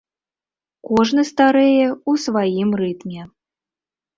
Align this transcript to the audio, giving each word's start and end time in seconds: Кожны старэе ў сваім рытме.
Кожны 0.89 1.21
старэе 1.31 1.85
ў 1.91 2.11
сваім 2.25 2.69
рытме. 2.81 3.21